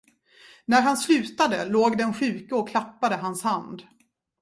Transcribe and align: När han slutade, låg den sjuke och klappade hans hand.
När 0.65 0.81
han 0.81 0.97
slutade, 0.97 1.65
låg 1.65 1.97
den 1.97 2.13
sjuke 2.13 2.55
och 2.55 2.69
klappade 2.69 3.15
hans 3.15 3.43
hand. 3.43 3.83